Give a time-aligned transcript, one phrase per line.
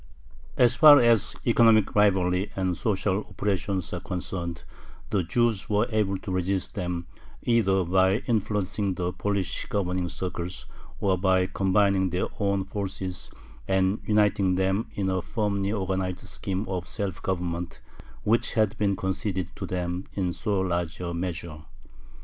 [0.57, 4.63] As far as economic rivalry and social oppression are concerned,
[5.11, 7.05] the Jews were able to resist them,
[7.43, 10.65] either by influencing the Polish governing circles,
[10.99, 13.29] or by combining their own forces
[13.67, 17.79] and uniting them in a firmly organized scheme of self government,
[18.23, 21.61] which had been conceded to them in so large a measure.